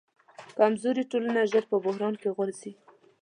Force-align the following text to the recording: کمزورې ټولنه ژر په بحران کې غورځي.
کمزورې 0.57 1.03
ټولنه 1.11 1.41
ژر 1.51 1.63
په 1.71 1.77
بحران 1.85 2.13
کې 2.21 2.29
غورځي. 2.35 2.71